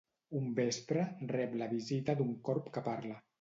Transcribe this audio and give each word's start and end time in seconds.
Un 0.37 0.45
vespre, 0.59 1.03
rep 1.33 1.53
la 1.61 1.67
visita 1.75 2.17
d'un 2.23 2.33
corb 2.49 2.73
que 2.79 2.85
parla. 2.91 3.21